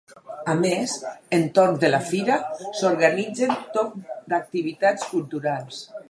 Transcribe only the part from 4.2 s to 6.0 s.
d’activitats culturals.